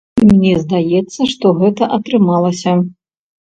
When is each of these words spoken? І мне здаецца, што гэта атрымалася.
І 0.21 0.29
мне 0.29 0.53
здаецца, 0.61 1.29
што 1.35 1.53
гэта 1.61 1.93
атрымалася. 2.01 2.79